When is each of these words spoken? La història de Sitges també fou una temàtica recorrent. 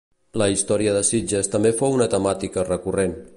La 0.41 0.45
història 0.53 0.95
de 0.95 1.03
Sitges 1.09 1.51
també 1.57 1.73
fou 1.83 1.99
una 1.99 2.09
temàtica 2.15 2.65
recorrent. 2.73 3.15